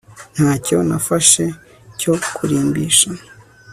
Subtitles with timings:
[0.35, 1.43] Ntacyo nafashe
[1.99, 3.09] cyo kurimbisha